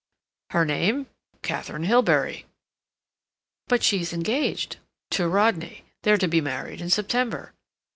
[0.49, 1.05] "Her name?
[1.43, 2.45] Katharine Hilbery."
[3.67, 4.77] "But she's engaged—"
[5.11, 5.83] "To Rodney.
[6.01, 7.53] They're to be married in September."